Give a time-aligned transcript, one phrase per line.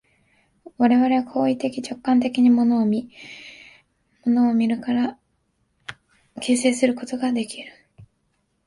[0.79, 3.11] 我々は行為的直観的に物を見、
[4.25, 5.19] 物を見るから
[6.41, 7.69] 形成するということができる。